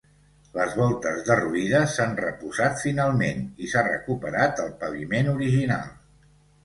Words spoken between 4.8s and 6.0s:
paviment original.